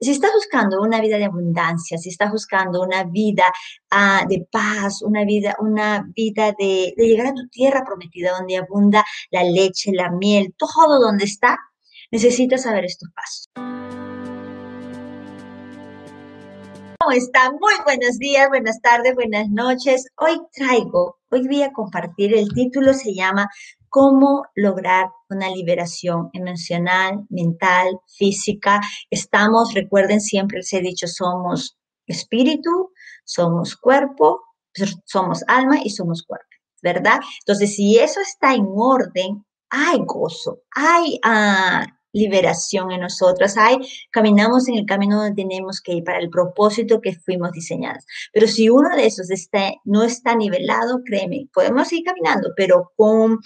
[0.00, 3.52] si estás buscando una vida de abundancia, si estás buscando una vida
[3.90, 8.58] ah, de paz, una vida, una vida de, de llegar a tu tierra prometida donde
[8.58, 11.58] abunda la leche, la miel, todo donde está,
[12.10, 13.48] necesitas saber estos pasos.
[17.00, 17.52] ¿Cómo están?
[17.52, 20.06] Muy buenos días, buenas tardes, buenas noches.
[20.16, 23.48] Hoy traigo, hoy voy a compartir, el título se llama
[23.88, 28.80] cómo lograr una liberación emocional, mental, física.
[29.10, 31.76] Estamos, recuerden siempre, les he dicho, somos
[32.06, 32.92] espíritu,
[33.24, 34.42] somos cuerpo,
[35.04, 36.46] somos alma y somos cuerpo,
[36.82, 37.20] ¿verdad?
[37.40, 43.56] Entonces, si eso está en orden, hay gozo, hay uh, liberación en nosotras.
[43.56, 43.78] Hay,
[44.10, 48.06] caminamos en el camino donde tenemos que ir para el propósito que fuimos diseñadas.
[48.32, 53.38] Pero si uno de esos está, no está nivelado, créeme, podemos ir caminando, pero con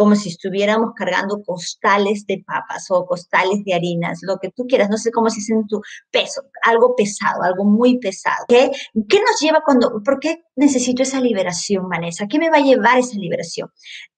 [0.00, 4.88] como si estuviéramos cargando costales de papas o costales de harinas, lo que tú quieras,
[4.88, 8.46] no sé cómo se dice en tu peso, algo pesado, algo muy pesado.
[8.48, 8.70] ¿Qué,
[9.06, 12.26] ¿Qué nos lleva cuando, por qué necesito esa liberación, Vanessa?
[12.26, 13.68] ¿Qué me va a llevar esa liberación?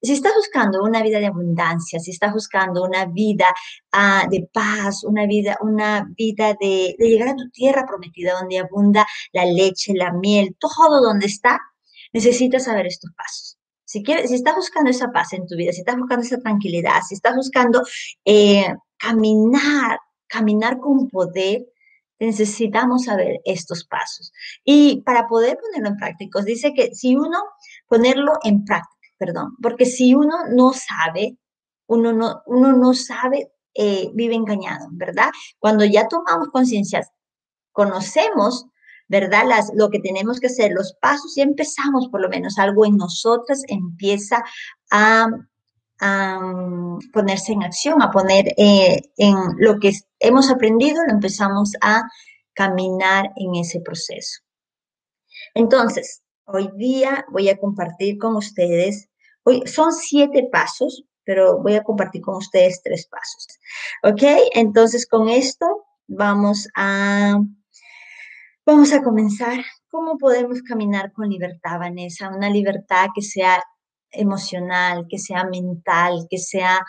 [0.01, 3.47] Si estás buscando una vida de abundancia, si estás buscando una vida
[3.93, 8.59] uh, de paz, una vida, una vida de, de llegar a tu tierra prometida donde
[8.59, 11.59] abunda la leche, la miel, todo donde está,
[12.11, 13.57] necesitas saber estos pasos.
[13.85, 17.01] Si, quieres, si estás buscando esa paz en tu vida, si estás buscando esa tranquilidad,
[17.07, 17.83] si estás buscando
[18.25, 18.65] eh,
[18.97, 21.65] caminar, caminar con poder,
[22.19, 24.31] necesitamos saber estos pasos.
[24.63, 27.37] Y para poder ponerlo en práctica, dice que si uno,
[27.87, 31.37] ponerlo en práctica, perdón, porque si uno no sabe,
[31.87, 35.29] uno no, uno no sabe, eh, vive engañado, ¿verdad?
[35.59, 37.07] Cuando ya tomamos conciencia,
[37.71, 38.67] conocemos
[39.07, 39.43] ¿verdad?
[39.47, 42.97] Las, lo que tenemos que hacer, los pasos, y empezamos por lo menos algo en
[42.97, 44.43] nosotras empieza
[44.91, 45.27] a,
[47.13, 52.03] ponerse en acción, a poner eh, en lo que hemos aprendido, lo empezamos a
[52.53, 54.41] caminar en ese proceso.
[55.53, 59.07] Entonces, hoy día voy a compartir con ustedes,
[59.43, 63.47] hoy son siete pasos, pero voy a compartir con ustedes tres pasos.
[64.03, 64.23] ¿Ok?
[64.53, 67.39] Entonces, con esto vamos a
[68.65, 69.61] Vamos a comenzar.
[69.89, 72.29] ¿Cómo podemos caminar con libertad, Vanessa?
[72.29, 73.61] Una libertad que sea
[74.09, 76.79] emocional, que sea mental, que sea,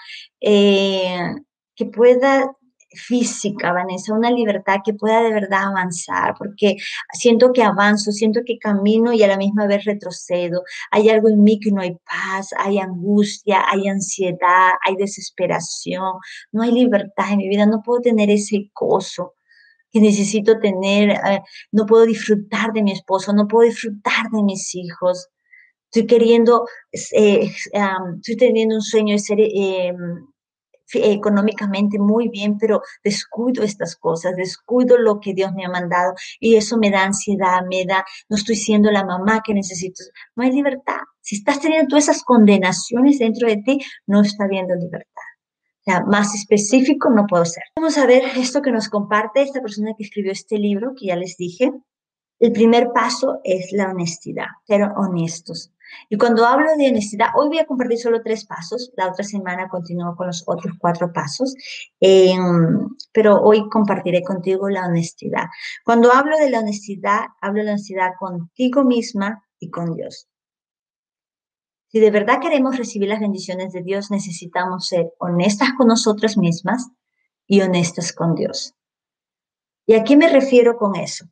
[0.41, 1.35] eh,
[1.75, 2.57] que pueda
[2.95, 6.77] física, Vanessa, una libertad que pueda de verdad avanzar, porque
[7.13, 10.63] siento que avanzo, siento que camino y a la misma vez retrocedo.
[10.91, 16.15] Hay algo en mí que no hay paz, hay angustia, hay ansiedad, hay desesperación,
[16.53, 19.35] no hay libertad en mi vida, no puedo tener ese gozo
[19.95, 24.75] que necesito tener, eh, no puedo disfrutar de mi esposo, no puedo disfrutar de mis
[24.75, 25.29] hijos.
[25.85, 30.27] Estoy queriendo, eh, estoy teniendo un sueño de ser em,
[31.03, 36.57] económicamente muy bien, pero descuido estas cosas, descuido lo que Dios me ha mandado y
[36.57, 40.05] eso me da ansiedad, me da, no estoy siendo la mamá que necesito.
[40.37, 41.01] No hay libertad.
[41.21, 45.25] Si estás teniendo todas esas condenaciones dentro de ti, no está habiendo libertad
[46.07, 47.65] más específico no puedo ser.
[47.77, 51.17] Vamos a ver esto que nos comparte esta persona que escribió este libro, que ya
[51.17, 51.71] les dije.
[52.45, 55.73] El primer paso es la honestidad, ser honestos.
[56.11, 59.67] Y cuando hablo de honestidad, hoy voy a compartir solo tres pasos, la otra semana
[59.71, 61.55] continúo con los otros cuatro pasos,
[62.01, 65.47] em, pero hoy compartiré contigo la honestidad.
[65.87, 70.29] Cuando hablo de la honestidad, hablo de la honestidad contigo misma y con Dios.
[71.87, 76.91] Si de verdad queremos recibir las bendiciones de Dios, necesitamos ser honestas con nosotras mismas
[77.47, 78.75] y honestas con Dios.
[79.87, 81.25] ¿Y a qué me refiero con eso?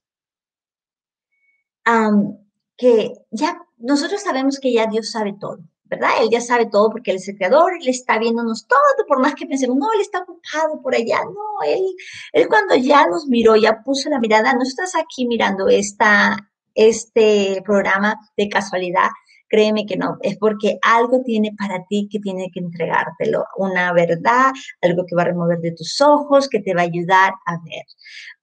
[2.76, 6.10] Que ya nosotros sabemos que ya Dios sabe todo, ¿verdad?
[6.20, 9.34] Él ya sabe todo porque Él es el creador, Él está viéndonos todo, por más
[9.34, 11.82] que pensemos, no, Él está ocupado por allá, no, Él,
[12.32, 16.36] él cuando ya nos miró, ya puso la mirada, no estás aquí mirando esta,
[16.74, 19.08] este programa de casualidad,
[19.52, 24.50] Créeme que no, es porque algo tiene para ti que tiene que entregártelo, una verdad,
[24.80, 27.84] algo que va a remover de tus ojos, que te va a ayudar a ver.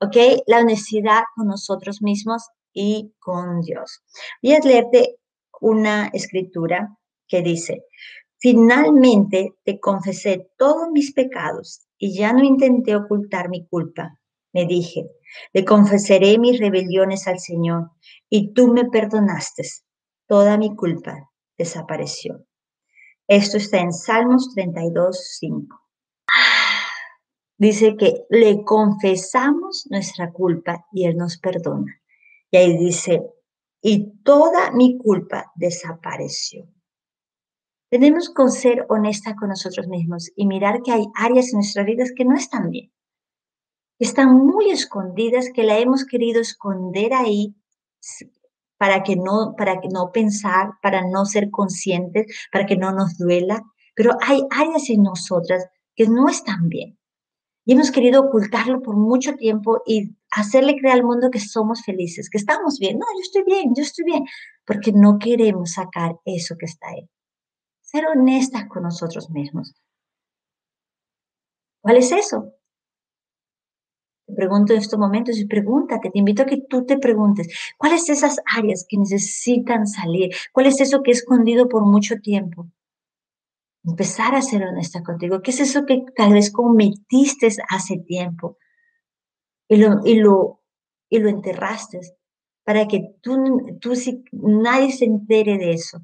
[0.01, 0.43] ¿Ok?
[0.45, 2.43] La honestidad con nosotros mismos
[2.73, 4.03] y con Dios.
[4.41, 5.17] Voy a leerte
[5.61, 7.85] una escritura que dice,
[8.37, 14.19] finalmente te confesé todos mis pecados y ya no intenté ocultar mi culpa.
[14.53, 15.09] Me dije,
[15.53, 17.91] le confesaré mis rebeliones al Señor
[18.29, 19.63] y tú me perdonaste
[20.29, 22.45] toda mi culpa desapareció.
[23.27, 25.81] Esto está en Salmos 32, 5.
[27.57, 31.98] Dice que le confesamos nuestra culpa y Él nos perdona.
[32.51, 33.23] Y ahí dice,
[33.81, 36.67] y toda mi culpa desapareció.
[37.89, 42.11] Tenemos que ser honesta con nosotros mismos y mirar que hay áreas en nuestras vidas
[42.15, 42.91] que no están bien.
[43.97, 47.55] están muy escondidas, que la hemos querido esconder ahí
[48.77, 53.17] para que no, para que no pensar, para no ser conscientes, para que no nos
[53.17, 53.61] duela.
[53.95, 56.98] Pero hay áreas en nosotras que no están bien.
[57.69, 62.27] Y hemos querido ocultarlo por mucho tiempo y hacerle creer al mundo que somos felices,
[62.27, 62.97] que estamos bien.
[62.97, 64.25] No, yo estoy bien, yo estoy bien,
[64.65, 67.07] porque no queremos sacar eso que está ahí.
[67.81, 69.75] Ser honestas con nosotros mismos.
[71.81, 72.55] ¿Cuál es eso?
[74.25, 78.09] Te pregunto en estos momentos y pregúntate, te invito a que tú te preguntes, ¿cuáles
[78.09, 80.33] esas áreas que necesitan salir?
[80.53, 82.67] ¿Cuál es eso que he escondido por mucho tiempo?
[83.89, 85.41] Empezar a ser honesta contigo.
[85.41, 88.57] ¿Qué es eso que tal vez cometiste hace tiempo?
[89.67, 90.63] Y lo, y lo,
[91.09, 91.99] y lo enterraste
[92.63, 93.37] para que tú,
[93.79, 95.99] tú, si nadie se entere de eso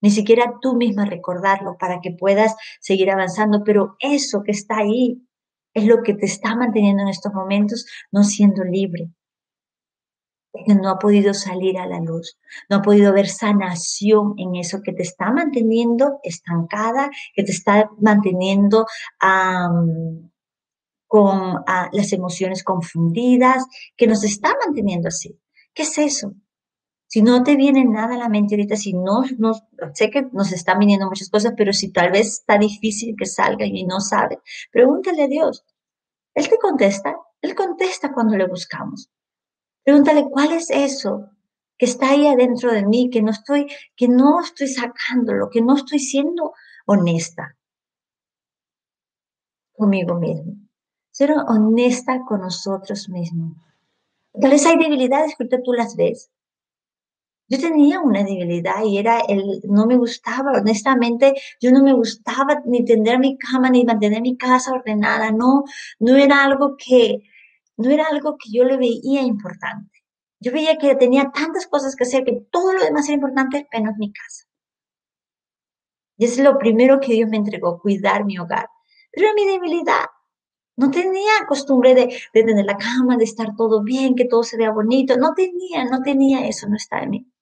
[0.00, 5.22] ni siquiera tú misma recordarlo para que puedas seguir avanzando, pero eso que está ahí
[5.74, 9.10] es lo que te está manteniendo en estos momentos no siendo libre.
[10.66, 12.38] No ha podido salir a la luz,
[12.70, 17.90] no ha podido haber sanación en eso que te está manteniendo estancada, que te está
[18.00, 18.86] manteniendo
[21.06, 23.66] con las emociones confundidas,
[23.96, 25.38] que nos está manteniendo así.
[25.74, 26.34] ¿Qué es eso?
[27.06, 29.54] Si no te viene nada a la mente ahorita, si no, no,
[29.94, 33.74] sé que nos están viniendo muchas cosas, pero si tal vez está difícil que salgan
[33.74, 34.40] y no sabe,
[34.70, 35.64] pregúntale a Dios.
[36.34, 39.10] Él te contesta, Él contesta cuando le buscamos.
[39.88, 41.30] Pregúntale, ¿cuál es eso
[41.78, 45.76] que está ahí adentro de mí, que no estoy, que no estoy sacándolo, que no
[45.76, 46.52] estoy siendo
[46.84, 47.56] honesta
[49.72, 50.56] conmigo mismo?
[51.10, 53.56] Ser honesta con nosotros mismos.
[54.38, 56.30] Tal vez hay debilidades que tú las ves,
[57.48, 61.32] yo tenía una debilidad y era el, no me gustaba, honestamente,
[61.62, 65.64] yo no me gustaba ni tender mi cama ni mantener mi casa ordenada, no,
[65.98, 67.22] no era algo que,
[67.78, 70.04] no era algo que yo le veía importante.
[70.40, 73.94] Yo veía que tenía tantas cosas que hacer que todo lo demás era importante, menos
[73.96, 74.44] mi casa.
[76.16, 78.68] Y es lo primero que Dios me entregó, cuidar mi hogar.
[79.12, 80.06] Pero era mi debilidad.
[80.76, 84.56] No tenía costumbre de, de, tener la cama, de estar todo bien, que todo se
[84.56, 85.16] vea bonito.
[85.16, 87.32] No tenía, no tenía eso, no estaba en mí.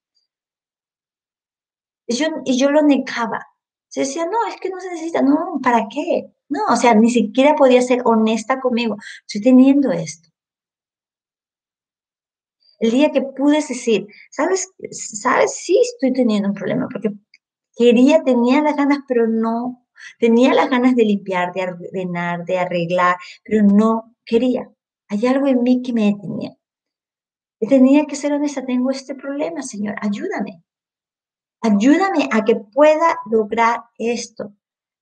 [2.07, 3.47] Y yo, y yo lo negaba.
[3.89, 6.35] Se decía, no, es que no se necesita, no, ¿para qué?
[6.49, 8.97] No, o sea, ni siquiera podía ser honesta conmigo.
[9.27, 10.26] Estoy teniendo esto.
[12.79, 14.69] El día que pude decir, ¿sabes?
[14.91, 15.57] ¿Sabes?
[15.57, 17.11] Sí estoy teniendo un problema, porque
[17.77, 19.87] quería, tenía las ganas, pero no.
[20.19, 24.71] Tenía las ganas de limpiar, de ordenar, de arreglar, pero no quería.
[25.09, 26.57] Hay algo en mí que me detenía.
[27.59, 30.63] Tenía que ser honesta, tengo este problema, Señor, ayúdame.
[31.63, 34.53] Ayúdame a que pueda lograr esto,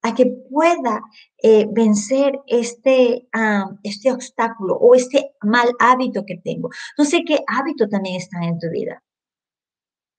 [0.04, 1.00] a que pueda
[1.42, 3.26] eh, vencer este,
[3.82, 6.68] este obstáculo o este mal hábito que tengo.
[6.98, 9.02] No sé qué hábito también está en tu vida.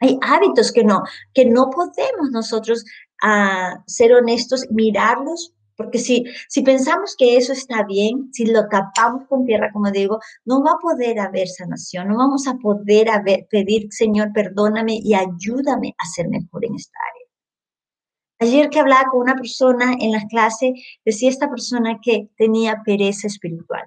[0.01, 1.03] Hay hábitos que no,
[1.33, 2.83] que no podemos nosotros
[3.23, 9.27] uh, ser honestos, mirarlos porque si, si pensamos que eso está bien, si lo tapamos
[9.27, 13.45] con tierra, como digo, no va a poder haber sanación, no vamos a poder haber,
[13.49, 17.14] pedir, Señor, perdóname y ayúdame a ser mejor en esta área.
[18.45, 23.25] Ayer que hablaba con una persona en la clase, decía esta persona que tenía pereza
[23.25, 23.83] espiritual.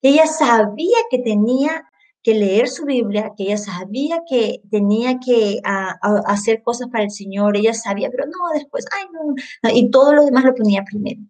[0.00, 1.84] Ella sabía que tenía
[2.22, 7.10] que leer su Biblia, que ella sabía que tenía que ah, hacer cosas para el
[7.10, 11.20] Señor, ella sabía, pero no, después, ay, no, y todo lo demás lo ponía primero.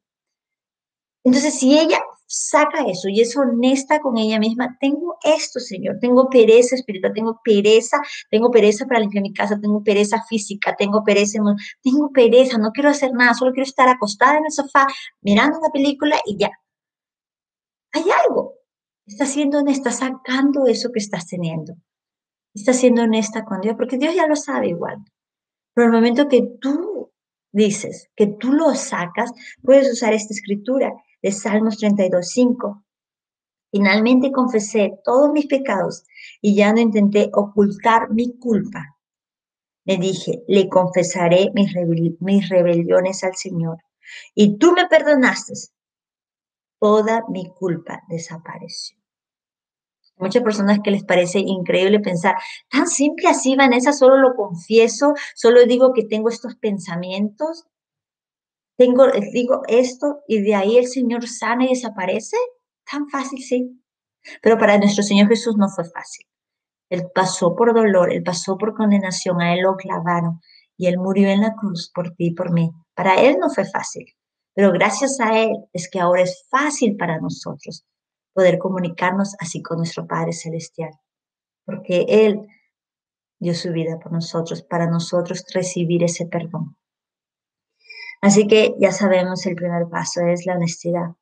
[1.24, 2.00] Entonces, si ella
[2.32, 7.40] saca eso y es honesta con ella misma, tengo esto, Señor, tengo pereza espiritual, tengo
[7.42, 11.40] pereza, tengo pereza para limpiar mi casa, tengo pereza física, tengo pereza,
[11.82, 14.86] tengo pereza, no quiero hacer nada, solo quiero estar acostada en el sofá
[15.22, 16.50] mirando una película y ya.
[17.92, 18.60] Hay algo,
[19.10, 21.74] Está siendo honesta, sacando eso que estás teniendo.
[22.54, 24.98] Está siendo honesta con Dios, porque Dios ya lo sabe igual.
[25.74, 27.10] Pero el momento que tú
[27.50, 29.32] dices, que tú lo sacas,
[29.64, 32.84] puedes usar esta escritura de Salmos 32, 5.
[33.72, 36.04] Finalmente confesé todos mis pecados
[36.40, 38.96] y ya no intenté ocultar mi culpa.
[39.84, 41.72] Le dije, le confesaré mis,
[42.20, 43.78] mis rebeliones al Señor.
[44.34, 45.54] Y tú me perdonaste.
[46.78, 49.00] Toda mi culpa desapareció
[50.20, 52.36] muchas personas que les parece increíble pensar,
[52.70, 57.66] tan simple así, Vanessa, solo lo confieso, solo digo que tengo estos pensamientos,
[58.80, 62.38] tengo, digo esto y de ahí el Señor sana y desaparece.
[62.90, 63.78] Tan fácil, sí.
[64.40, 66.26] Pero para nuestro Señor Jesús no fue fácil.
[66.88, 70.40] Él pasó por dolor, él pasó por condenación, a él lo clavaron
[70.78, 72.70] y él murió en la cruz por ti y por mí.
[72.94, 74.06] Para él no fue fácil,
[74.54, 77.84] pero gracias a él es que ahora es fácil para nosotros
[78.32, 80.90] poder comunicarnos así con nuestro Padre Celestial,
[81.66, 82.46] porque Él
[83.38, 86.76] dio su vida por nosotros, para nosotros recibir ese perdón.
[88.20, 91.14] Así que ya sabemos, el primer paso es la honestidad.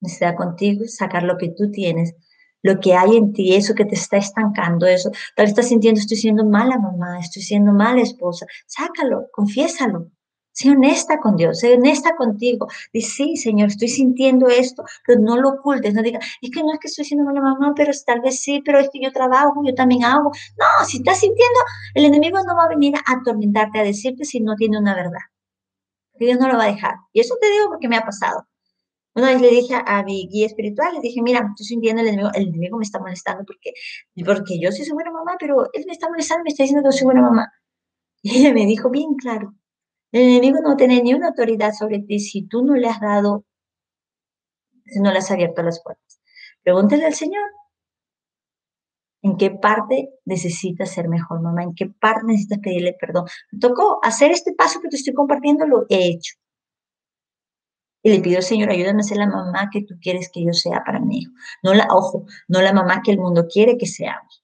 [0.00, 2.14] Honestidad contigo, sacar lo que tú tienes,
[2.62, 5.10] lo que hay en ti, eso que te está estancando, eso.
[5.34, 8.46] Tal vez estás sintiendo, estoy siendo mala mamá, estoy siendo mala esposa.
[8.66, 10.10] Sácalo, confiésalo.
[10.52, 12.66] Sé honesta con Dios, sé honesta contigo.
[12.92, 16.72] Dice, sí, Señor, estoy sintiendo esto, pero no lo ocultes, no digas, es que no
[16.72, 19.62] es que estoy siendo mala mamá, pero tal vez sí, pero es que yo trabajo,
[19.64, 20.30] yo también hago.
[20.58, 21.60] No, si estás sintiendo,
[21.94, 25.20] el enemigo no va a venir a atormentarte, a decirte si no tiene una verdad.
[26.26, 26.94] Dios no lo va a dejar.
[27.12, 28.46] Y eso te digo porque me ha pasado.
[29.14, 32.30] Una vez le dije a mi guía espiritual, le dije, mira, estoy sintiendo el enemigo,
[32.34, 33.72] el enemigo me está molestando porque,
[34.24, 36.96] porque yo soy su buena mamá, pero él me está molestando, me está diciendo que
[36.96, 37.52] soy buena mamá.
[38.22, 39.54] Y ella me dijo bien claro,
[40.12, 43.44] el enemigo no tiene ni una autoridad sobre ti si tú no le has dado,
[44.86, 46.20] si no le has abierto las puertas.
[46.62, 47.48] Pregúntale al Señor,
[49.22, 51.62] ¿en qué parte necesitas ser mejor, mamá?
[51.62, 53.26] ¿En qué parte necesitas pedirle perdón?
[53.52, 56.34] Me tocó hacer este paso que te estoy compartiendo, lo he hecho.
[58.02, 60.82] Y le pido, Señor, ayúdame a ser la mamá que tú quieres que yo sea
[60.84, 61.32] para mi hijo.
[61.62, 64.42] No la, ojo, no la mamá que el mundo quiere que seamos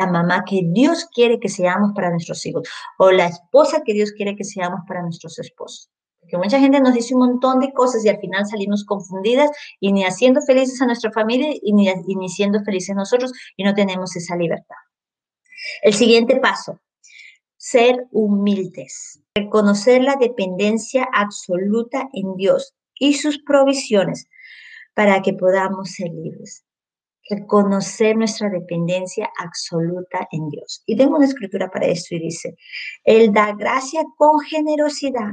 [0.00, 2.68] la mamá que Dios quiere que seamos para nuestros hijos
[2.98, 5.90] o la esposa que Dios quiere que seamos para nuestros esposos.
[6.30, 9.92] Porque mucha gente nos dice un montón de cosas y al final salimos confundidas y
[9.92, 13.74] ni haciendo felices a nuestra familia y ni, y ni siendo felices nosotros y no
[13.74, 14.76] tenemos esa libertad.
[15.82, 16.80] El siguiente paso,
[17.56, 24.28] ser humildes, reconocer la dependencia absoluta en Dios y sus provisiones
[24.94, 26.64] para que podamos ser libres
[27.28, 30.82] reconocer nuestra dependencia absoluta en Dios.
[30.84, 32.56] Y tengo una escritura para esto y dice,
[33.04, 35.30] Él da gracia con generosidad,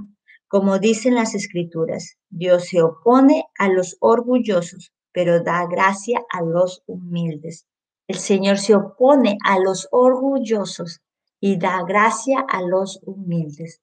[0.47, 2.17] como dicen las escrituras.
[2.29, 7.65] Dios se opone a los orgullosos, pero da gracia a los humildes.
[8.07, 11.01] El Señor se opone a los orgullosos
[11.39, 13.81] y da gracia a los humildes.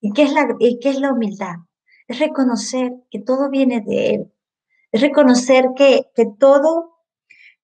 [0.00, 1.56] ¿Y qué es la, y qué es la humildad?
[2.06, 4.32] Es reconocer que todo viene de Él.
[4.92, 6.96] Es reconocer que, que todo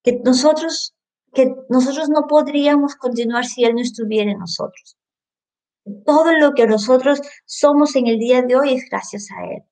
[0.02, 0.94] que nosotros,
[1.32, 4.96] que nosotros no podríamos continuar si Él no estuviera en nosotros.
[6.04, 9.62] Todo lo que nosotros somos en el día de hoy es gracias a Él.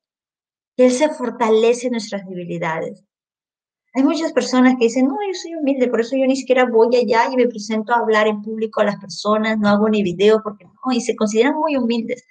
[0.77, 3.03] Él se fortalece nuestras debilidades.
[3.93, 6.95] Hay muchas personas que dicen, no, yo soy humilde, por eso yo ni siquiera voy
[6.95, 10.41] allá y me presento a hablar en público a las personas, no hago ni video,
[10.41, 12.25] porque no, y se consideran muy humildes.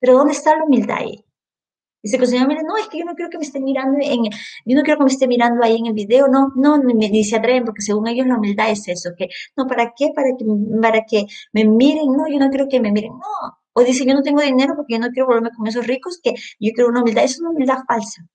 [0.00, 1.24] Pero ¿dónde está la humildad ahí?
[2.02, 4.76] Y se considera, no, es que yo no quiero que me esté mirando en, yo
[4.76, 7.36] no quiero que me esté mirando ahí en el video, no, no, me, ni se
[7.36, 10.10] atreven, porque según ellos la humildad es eso, que, no, ¿para qué?
[10.14, 10.44] Para que,
[10.80, 13.58] para que me miren, no, yo no quiero que me miren, no.
[13.74, 16.34] O dice, yo no tengo dinero porque yo no quiero volverme con esos ricos, que
[16.60, 18.26] yo quiero una humildad, es una humildad falsa.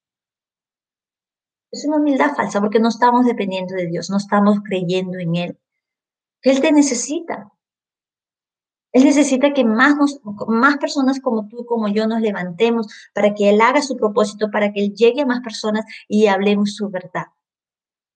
[1.71, 5.59] Es una humildad falsa porque no estamos dependiendo de Dios, no estamos creyendo en Él.
[6.41, 7.51] Él te necesita.
[8.97, 9.93] Él necesita que más,
[10.47, 14.73] más personas como tú, como yo, nos levantemos para que Él haga su propósito, para
[14.73, 17.27] que Él llegue a más personas y hablemos su verdad.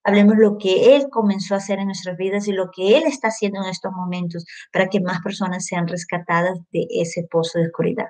[0.03, 3.27] Hablemos lo que Él comenzó a hacer en nuestras vidas y lo que Él está
[3.27, 8.07] haciendo en estos momentos para que más personas sean rescatadas de ese pozo de oscuridad.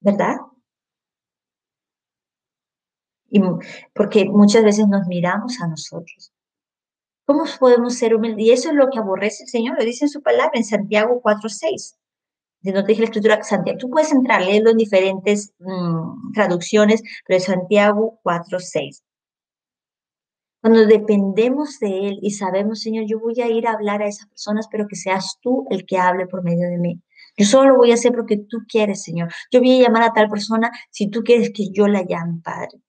[0.00, 0.36] ¿Verdad?
[3.30, 3.40] Y
[3.94, 6.32] porque muchas veces nos miramos a nosotros
[7.24, 8.44] ¿Cómo podemos ser humildes?
[8.44, 11.20] Y eso es lo que aborrece el Señor, lo dice en su palabra en Santiago
[11.22, 11.96] 4.6.
[12.62, 17.02] Si no te dije la escritura, Santiago, tú puedes entrar, leerlo en diferentes mm, traducciones,
[17.26, 19.02] pero es Santiago 4.6.
[20.60, 24.28] Cuando dependemos de Él y sabemos, Señor, yo voy a ir a hablar a esas
[24.28, 27.02] personas, pero que seas tú el que hable por medio de mí.
[27.36, 29.32] Yo solo lo voy a hacer porque tú quieres, Señor.
[29.50, 32.80] Yo voy a llamar a tal persona si tú quieres que yo la llame, Padre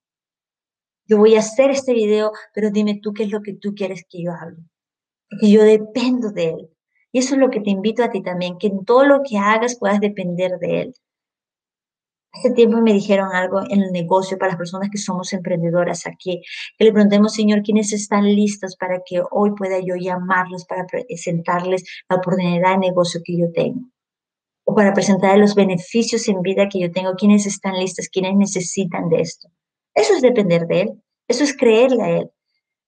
[1.06, 4.04] yo voy a hacer este video, pero dime tú qué es lo que tú quieres
[4.08, 4.62] que yo hable.
[5.28, 6.70] Porque yo dependo de Él.
[7.12, 9.38] Y eso es lo que te invito a ti también, que en todo lo que
[9.38, 10.94] hagas puedas depender de Él.
[12.32, 16.42] Hace tiempo me dijeron algo en el negocio para las personas que somos emprendedoras aquí,
[16.76, 21.84] que le preguntemos, Señor, ¿quiénes están listos para que hoy pueda yo llamarlos para presentarles
[22.08, 23.88] la oportunidad de negocio que yo tengo?
[24.64, 28.08] O para presentarles los beneficios en vida que yo tengo, ¿quiénes están listos?
[28.08, 29.48] ¿Quiénes necesitan de esto?
[29.94, 32.30] Eso es depender de Él, eso es creerle a Él.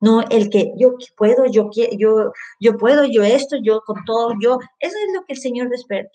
[0.00, 4.58] No el que yo puedo, yo, yo, yo puedo, yo esto, yo con todo, yo.
[4.78, 6.08] Eso es lo que el Señor espera.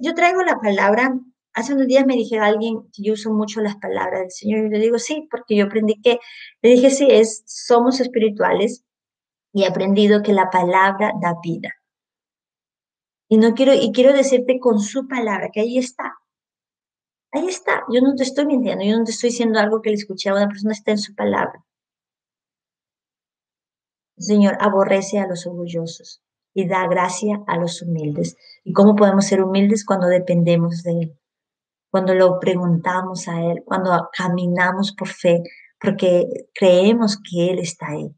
[0.00, 1.14] Yo traigo la palabra.
[1.54, 4.66] Hace unos días me dije a alguien que yo uso mucho las palabras del Señor
[4.66, 6.18] y le digo, sí, porque yo aprendí que,
[6.62, 8.84] le dije, sí, es, somos espirituales
[9.52, 11.70] y he aprendido que la palabra da vida.
[13.28, 16.14] Y no quiero, y quiero decirte con su palabra, que ahí está,
[17.32, 19.96] Ahí está, yo no te estoy mintiendo, yo no te estoy diciendo algo que le
[19.96, 21.64] escuché a una persona, está en su palabra.
[24.18, 26.22] Señor aborrece a los orgullosos
[26.54, 28.36] y da gracia a los humildes.
[28.64, 31.18] ¿Y cómo podemos ser humildes cuando dependemos de Él?
[31.90, 35.42] Cuando lo preguntamos a Él, cuando caminamos por fe,
[35.80, 38.14] porque creemos que Él está ahí.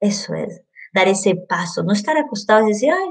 [0.00, 3.10] Eso es, dar ese paso, no estar acostado y decir, ay,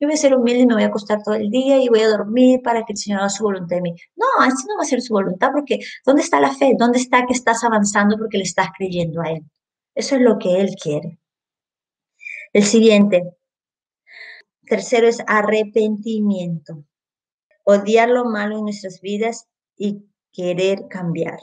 [0.00, 2.00] yo voy a ser humilde y me voy a acostar todo el día y voy
[2.00, 3.94] a dormir para que el Señor haga su voluntad de mí.
[4.16, 6.74] No, así no va a ser su voluntad porque ¿dónde está la fe?
[6.78, 9.42] ¿Dónde está que estás avanzando porque le estás creyendo a Él?
[9.94, 11.18] Eso es lo que Él quiere.
[12.52, 13.36] El siguiente,
[14.66, 16.84] tercero es arrepentimiento.
[17.64, 21.38] Odiar lo malo en nuestras vidas y querer cambiar.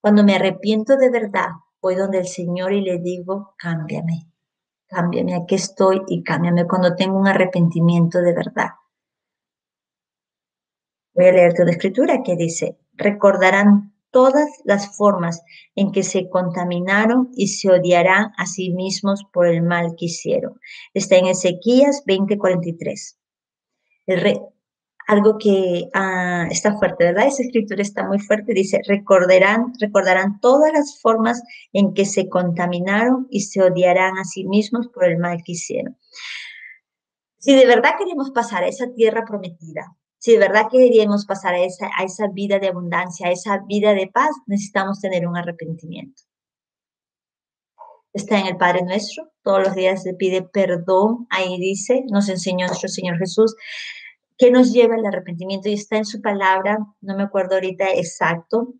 [0.00, 1.48] Cuando me arrepiento de verdad,
[1.84, 4.26] voy donde el Señor y le digo, cámbiame,
[4.86, 8.70] cámbiame, aquí estoy y cámbiame cuando tengo un arrepentimiento de verdad.
[11.14, 15.42] Voy a leerte una escritura que dice, recordarán todas las formas
[15.74, 20.58] en que se contaminaron y se odiarán a sí mismos por el mal que hicieron.
[20.94, 23.18] Está en Ezequías 20:43.
[24.06, 24.40] El, rey,
[25.06, 27.26] algo que ah, está fuerte, ¿verdad?
[27.26, 28.54] Esa escritura está muy fuerte.
[28.54, 31.42] Dice, recordarán, recordarán todas las formas
[31.72, 35.96] en que se contaminaron y se odiarán a sí mismos por el mal que hicieron.
[37.38, 41.62] Si de verdad queremos pasar a esa tierra prometida, si de verdad queremos pasar a
[41.62, 46.22] esa, a esa vida de abundancia, a esa vida de paz, necesitamos tener un arrepentimiento.
[48.14, 52.66] Está en el Padre Nuestro, todos los días se pide perdón, ahí dice, nos enseñó
[52.66, 53.54] nuestro Señor Jesús,
[54.36, 55.68] ¿Qué nos lleva al arrepentimiento?
[55.68, 58.74] Y está en su palabra, no me acuerdo ahorita exacto,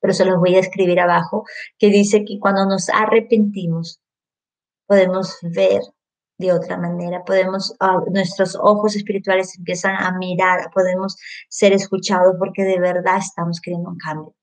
[0.00, 1.44] pero se los voy a escribir abajo,
[1.78, 4.00] que dice que cuando nos arrepentimos
[4.86, 5.80] podemos ver
[6.38, 11.16] de otra manera, podemos, ah, nuestros ojos espirituales empiezan a mirar, podemos
[11.48, 14.34] ser escuchados porque de verdad estamos queriendo un cambio.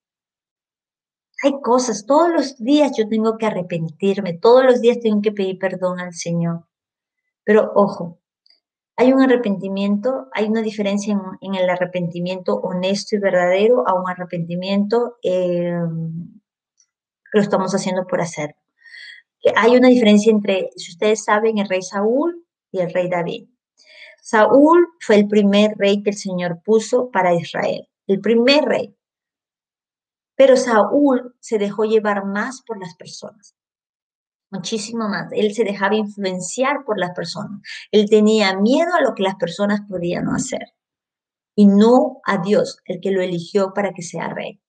[1.44, 5.60] Hay cosas, todos los días yo tengo que arrepentirme, todos los días tengo que pedir
[5.60, 6.66] perdón al Señor.
[7.44, 8.20] Pero ojo,
[9.00, 15.16] hay un arrepentimiento, hay una diferencia en, el arrepentimiento honesto y verdadero a un arrepentimiento
[15.24, 16.42] em,
[17.32, 18.58] que lo estamos haciendo por hacer.
[19.56, 23.48] Hay una diferencia entre, si ustedes saben, el rey Saúl y el rey David.
[24.22, 28.98] Saúl fue el primer rey que el Señor puso para Israel, el primer rey.
[30.36, 33.56] Pero Saúl se dejó llevar más por las personas
[34.52, 35.32] muchísimo más.
[35.32, 37.62] Él se dejaba influenciar por las personas.
[37.92, 40.74] Él tenía miedo a lo que las personas podían hacer
[41.56, 44.62] y no a Dios, el que lo eligió para que sea rey.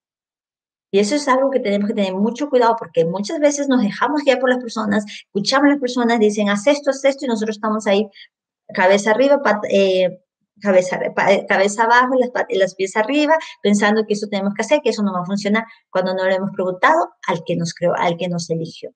[0.93, 4.23] Y eso es algo que tenemos que tener mucho cuidado porque muchas veces nos dejamos
[4.25, 7.57] guiar por las personas, escuchamos a las personas, dicen, haz esto, haz esto, y nosotros
[7.57, 8.09] estamos ahí
[8.75, 9.41] cabeza arriba,
[9.71, 10.21] eh,
[10.61, 14.91] cabeza, eh, cabeza abajo, las, las pies arriba, pensando que eso tenemos que hacer, que
[14.91, 18.17] eso no va a funcionar, cuando no lo hemos preguntado al que nos creó, al
[18.17, 18.93] que nos eligió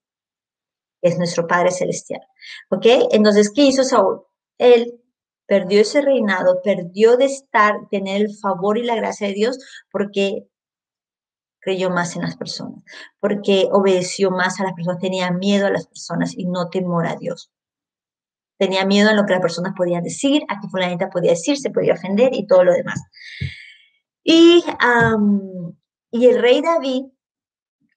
[1.05, 2.23] es nuestro Padre Celestial.
[2.71, 2.87] ¿Ok?
[3.13, 4.23] Entonces, ¿qué hizo Saúl?
[4.59, 5.01] Él
[5.47, 9.59] perdió ese reinado, perdió de estar, tener el favor y la gracia de Dios
[9.93, 10.49] porque
[11.61, 12.83] creyó más en las personas,
[13.21, 17.17] porque obedeció más a las personas, tenía miedo a las personas y no temor a
[17.17, 17.51] Dios.
[18.59, 21.71] Tenía miedo a lo que las personas podían decir, a que fulanita podía decir, se
[21.71, 23.03] podía ofender y todo lo demás.
[24.23, 24.65] Y,
[26.11, 27.05] y el rey David,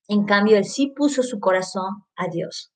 [0.09, 2.73] en cambio, él sí puso su corazón a Dios.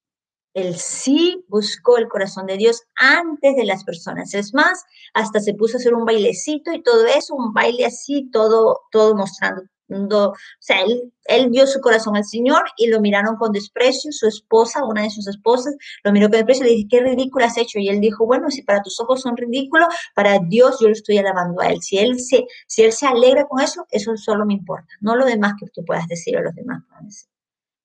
[0.54, 4.34] Él sí buscó el corazón de Dios antes de las personas.
[4.34, 4.84] Es más,
[5.14, 9.16] hasta se puso a hacer un bailecito y todo eso, un baile así, todo, todo
[9.16, 9.64] mostrando.
[9.92, 14.12] O sea, él, él dio su corazón al Señor y lo miraron con desprecio.
[14.12, 17.58] Su esposa, una de sus esposas, lo miró con desprecio y le qué ridículo has
[17.58, 17.80] hecho.
[17.80, 21.18] Y él dijo, bueno, si para tus ojos son ridículos, para Dios yo lo estoy
[21.18, 21.82] alabando a él.
[21.82, 25.26] Si él se, si él se alegra con eso, eso solo me importa, no lo
[25.26, 26.82] demás que tú puedas decir o los demás.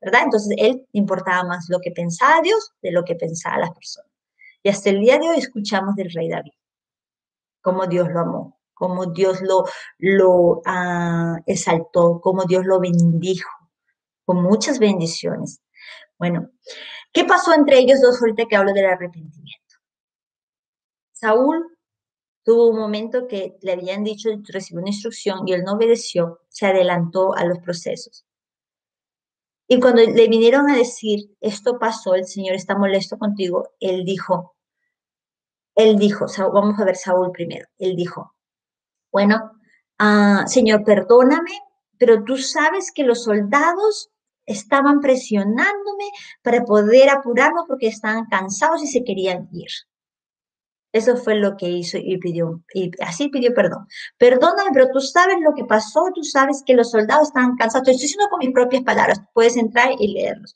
[0.01, 0.23] ¿Verdad?
[0.25, 4.11] Entonces él importaba más lo que pensaba Dios de lo que pensaba las personas.
[4.63, 6.53] Y hasta el día de hoy escuchamos del rey David,
[7.61, 9.65] cómo Dios lo amó, cómo Dios lo,
[10.59, 13.49] uh, exaltó, cómo Dios lo bendijo,
[14.25, 15.63] con muchas bendiciones.
[16.19, 16.51] Bueno,
[17.13, 19.77] ¿qué pasó entre ellos dos ahorita que hablo del arrepentimiento?
[21.13, 21.79] Saúl
[22.43, 26.67] tuvo un momento que le habían dicho, recibió una instrucción y él no obedeció, se
[26.67, 28.26] adelantó a los procesos.
[29.69, 34.55] Y cuando le vinieron a decir, esto pasó, el Señor está molesto contigo, él dijo,
[35.75, 38.35] él dijo, vamos a ver Saúl primero, él dijo,
[39.11, 39.53] bueno,
[39.99, 41.51] ah, Señor, perdóname,
[41.99, 44.11] pero tú sabes que los soldados
[44.47, 46.11] estaban presionándome
[46.43, 49.71] para poder apurarnos porque estaban cansados y se querían ir.
[50.97, 53.87] Eso fue lo que hizo y pidió, y así pidió perdón.
[54.17, 57.87] Perdóname, pero tú sabes lo que pasó, tú sabes que los soldados estaban cansados.
[57.87, 60.55] estoy diciendo con mis propias palabras, puedes entrar y leerlos.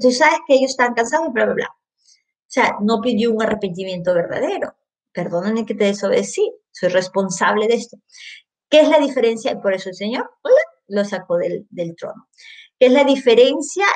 [0.00, 1.66] tú sabes que ellos estaban cansados y bla, bla, bla.
[1.66, 4.76] O sea, no pidió un arrepentimiento verdadero.
[5.12, 7.96] Perdóname que te desobedecí, soy responsable de esto.
[8.70, 9.60] ¿Qué es la diferencia?
[9.60, 10.30] Por eso el Señor
[10.86, 12.28] lo sacó del, del trono.
[12.78, 13.86] ¿Qué es la diferencia,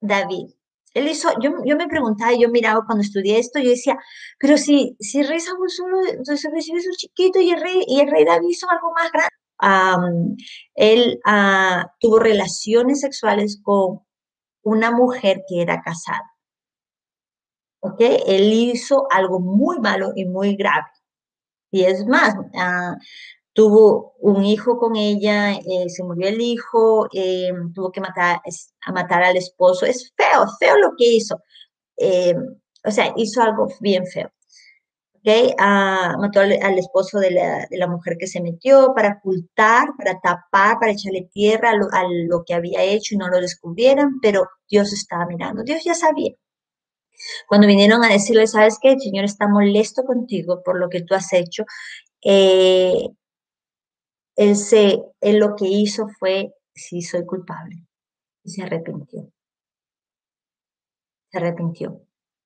[0.00, 0.55] David?
[0.96, 3.98] Él hizo, yo, yo me preguntaba, yo miraba cuando estudié esto, yo decía,
[4.38, 8.24] pero si, si rey Saúl solo recibió su chiquito y el rey, y el rey
[8.24, 10.42] David hizo algo más grande.
[10.74, 14.00] él ah, tuvo relaciones sexuales con
[14.62, 16.32] una mujer que era casada.
[17.80, 18.00] ¿Ok?
[18.00, 20.86] Él hizo algo muy malo y muy grave.
[21.70, 22.96] Y es más, uh,
[23.56, 28.40] tuvo un hijo con ella, eh, se murió el hijo, eh, tuvo que matar,
[28.86, 29.86] a matar al esposo.
[29.86, 31.40] Es feo, feo lo que hizo.
[31.96, 32.34] Eh,
[32.84, 34.30] o sea, hizo algo bien feo.
[35.20, 35.54] ¿Okay?
[35.58, 40.92] Ah, mató al, esposo de la, mujer que se metió para ocultar, para tapar, para
[40.92, 45.62] echarle tierra a lo, que había hecho y no lo descubrieran, pero Dios estaba mirando,
[45.64, 46.32] Dios ya sabía.
[47.48, 48.92] Cuando vinieron a decirle, ¿sabes qué?
[48.92, 51.64] El Señor está molesto contigo por lo que tú has hecho.
[54.36, 57.76] Él, se, él lo que hizo fue, sí, soy culpable.
[58.44, 59.30] Y se arrepintió.
[61.32, 62.02] Se arrepintió.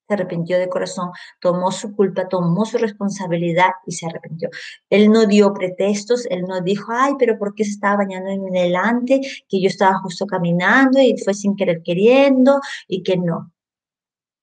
[0.07, 4.49] Se arrepintió de corazón, tomó su culpa, tomó su responsabilidad y se arrepintió.
[4.89, 8.45] Él no dio pretextos, él no dijo, ay, pero ¿por qué se estaba bañando en
[8.51, 9.21] delante?
[9.47, 13.53] Que yo estaba justo caminando y fue sin querer queriendo y que no.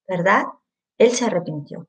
[0.07, 0.45] ¿Verdad?
[0.99, 1.87] Él se arrepintió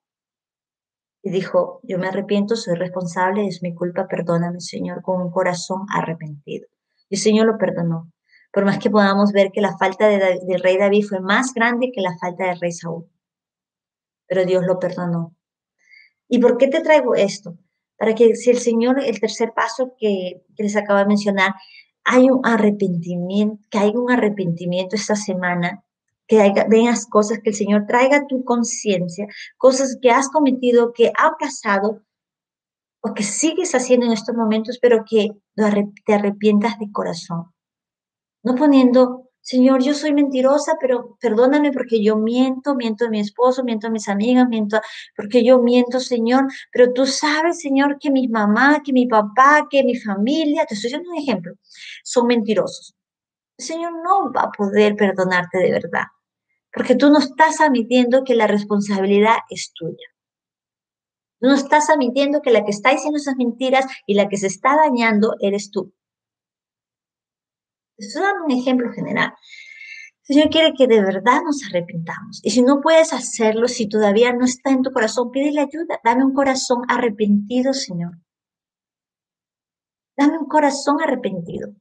[1.21, 5.86] y dijo, yo me arrepiento, soy responsable, es mi culpa, perdóname Señor, con un corazón
[5.93, 6.67] arrepentido.
[7.10, 8.12] Y el Señor lo perdonó.
[8.51, 11.91] Por más que podamos ver que la falta de, del rey David fue más grande
[11.93, 13.08] que la falta del rey Saúl.
[14.27, 15.36] Pero Dios lo perdonó.
[16.27, 17.58] ¿Y por qué te traigo esto?
[17.97, 21.53] Para que si el Señor, el tercer paso que, que les acabo de mencionar,
[22.05, 25.84] hay un arrepentimiento, que hay un arrepentimiento esta semana
[26.30, 26.68] que haya,
[27.10, 32.04] cosas que el Señor traiga a tu conciencia, cosas que has cometido, que ha pasado
[33.02, 35.32] o que sigues haciendo en estos momentos, pero que
[36.06, 37.52] te arrepientas de corazón.
[38.44, 43.63] No poniendo, Señor, yo soy mentirosa, pero perdóname porque yo miento, miento a mi esposo,
[43.63, 44.80] miento a mis amigas, miento
[45.15, 49.84] porque yo miento, Señor, pero tú sabes, Señor, que mi mamá, que mi papá, que
[49.84, 51.54] mi familia, te estoy dando un ejemplo,
[52.04, 52.96] son mentirosos.
[53.58, 56.04] El Señor no va a poder perdonarte de verdad
[56.73, 60.08] porque tú no estás admitiendo que la responsabilidad es tuya.
[61.39, 64.47] Tú no estás admitiendo que la que está diciendo esas mentiras y la que se
[64.47, 65.93] está dañando eres tú.
[67.97, 69.34] Eso es un ejemplo general.
[70.21, 72.39] Señor quiere que de verdad nos arrepintamos.
[72.43, 75.99] Y si no puedes hacerlo, si todavía no está en tu corazón, pídele ayuda.
[76.03, 78.12] Dame un corazón arrepentido, Señor.
[80.15, 81.73] Dame un corazón arrepentido.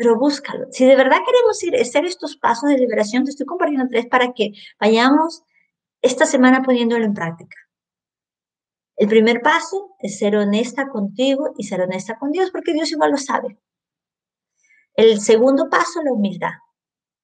[0.00, 0.66] Pero búscalo.
[0.70, 4.32] Si de verdad queremos ir, hacer estos pasos de liberación, te estoy compartiendo tres para
[4.32, 5.42] que vayamos
[6.00, 7.54] esta semana poniéndolo en práctica.
[8.96, 13.10] El primer paso es ser honesta contigo y ser honesta con Dios, porque Dios igual
[13.10, 13.58] lo sabe.
[14.94, 16.54] El segundo paso, la humildad,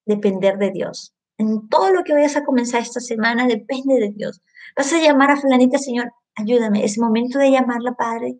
[0.05, 1.15] depender de Dios.
[1.39, 4.43] En todo lo que vayas a comenzar esta semana, depende de Dios.
[4.75, 8.37] Vas a llamar a fulanita, Señor, ayúdame, es momento de llamarla, Padre.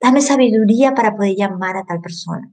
[0.00, 2.52] Dame sabiduría para poder llamar a tal persona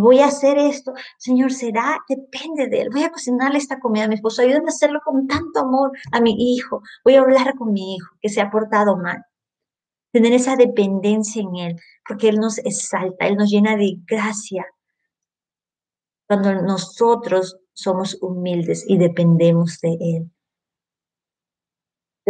[0.00, 4.08] voy a hacer esto, Señor, será, depende de él, voy a cocinarle esta comida a
[4.08, 7.72] mi esposo, ayúdame a hacerlo con tanto amor a mi hijo, voy a hablar con
[7.72, 9.24] mi hijo que se ha portado mal.
[10.12, 11.76] Tener esa dependencia en él,
[12.06, 14.64] porque él nos exalta, él nos llena de gracia.
[16.28, 20.30] Cuando nosotros somos humildes y dependemos de él.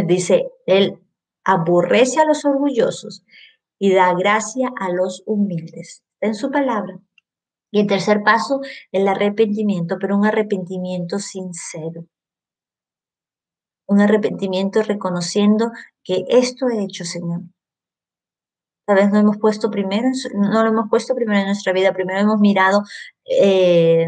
[0.07, 0.99] Dice, él
[1.45, 3.25] aborrece a los orgullosos
[3.79, 6.03] y da gracia a los humildes.
[6.21, 6.99] en su palabra.
[7.75, 8.61] Y el tercer paso,
[8.93, 12.07] el arrepentimiento, pero un arrepentimiento sincero.
[13.89, 15.73] Un arrepentimiento reconociendo
[16.05, 17.41] que esto he hecho, Señor.
[18.87, 22.21] Tal vez no hemos puesto primero, no lo hemos puesto primero en nuestra vida, primero
[22.21, 22.85] hemos mirado
[23.25, 24.07] eh,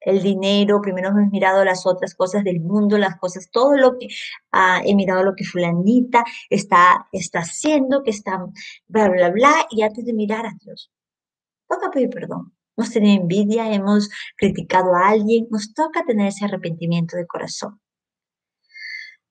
[0.00, 4.08] el dinero, primero hemos mirado las otras cosas del mundo, las cosas, todo lo que
[4.50, 8.46] ah, he mirado lo que fulanita está, está haciendo, que está
[8.88, 10.90] bla, bla, bla, y antes de mirar a Dios,
[11.68, 12.54] toca pedir perdón.
[12.76, 17.80] Hemos tenido envidia, hemos criticado a alguien, nos toca tener ese arrepentimiento de corazón.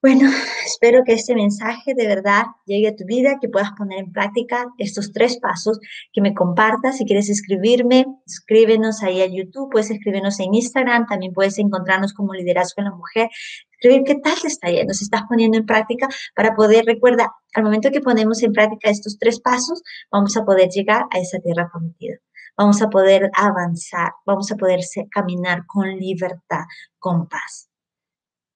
[0.02, 0.28] Bueno,
[0.66, 4.66] espero que este mensaje de verdad llegue a tu vida, que puedas poner en práctica
[4.78, 5.78] estos tres pasos,
[6.12, 6.96] que me compartas.
[6.98, 12.34] Si quieres escribirme, escríbenos ahí a YouTube, puedes escribirnos en Instagram, también puedes encontrarnos como
[12.34, 13.28] Liderazgo en la Mujer.
[13.70, 17.62] Escribir qué tal te está yendo, si estás poniendo en práctica para poder, recuerda, al
[17.62, 21.68] momento que ponemos en práctica estos tres pasos, vamos a poder llegar a esa tierra
[21.70, 22.16] prometida.
[22.56, 26.64] Vamos a poder avanzar, vamos a poder caminar con libertad,
[26.98, 27.68] con paz.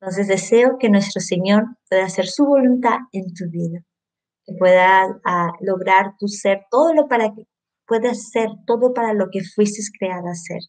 [0.01, 3.81] Entonces deseo que nuestro Señor pueda hacer su voluntad en tu vida,
[4.45, 7.47] que pueda ah, lograr tu ser todo lo para que
[7.87, 10.61] puedas ser todo para lo que fuiste creada a ser.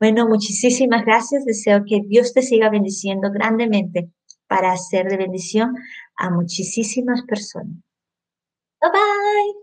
[0.00, 1.44] Bueno, muchísimas gracias.
[1.44, 4.10] Deseo que Dios te siga bendiciendo grandemente
[4.48, 5.74] para hacer de bendición
[6.16, 7.76] a muchísimas personas.
[8.80, 9.59] Bye bye.